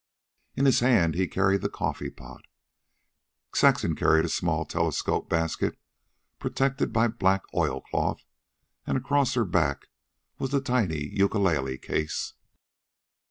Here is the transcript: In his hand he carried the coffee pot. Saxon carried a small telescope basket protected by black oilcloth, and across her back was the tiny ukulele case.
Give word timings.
In 0.55 0.65
his 0.65 0.79
hand 0.79 1.13
he 1.13 1.27
carried 1.27 1.61
the 1.61 1.69
coffee 1.69 2.09
pot. 2.09 2.45
Saxon 3.53 3.95
carried 3.95 4.25
a 4.25 4.29
small 4.29 4.65
telescope 4.65 5.29
basket 5.29 5.77
protected 6.39 6.91
by 6.91 7.07
black 7.07 7.43
oilcloth, 7.53 8.25
and 8.87 8.97
across 8.97 9.35
her 9.35 9.45
back 9.45 9.89
was 10.39 10.49
the 10.49 10.59
tiny 10.59 11.13
ukulele 11.15 11.77
case. 11.77 12.33